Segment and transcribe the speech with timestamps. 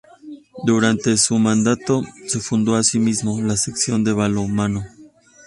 [0.65, 4.83] Durante su mandato se fundó, así mismo, la sección de balonmano.